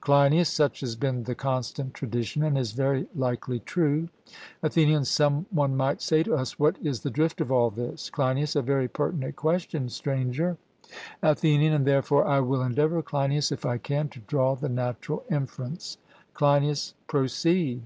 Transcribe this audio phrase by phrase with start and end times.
[0.00, 4.08] CLEINIAS: Such has been the constant tradition, and is very likely true.
[4.64, 8.10] ATHENIAN: Some one might say to us, What is the drift of all this?
[8.10, 10.56] CLEINIAS: A very pertinent question, Stranger.
[11.22, 15.98] ATHENIAN: And therefore I will endeavour, Cleinias, if I can, to draw the natural inference.
[16.34, 17.80] CLEINIAS: Proceed.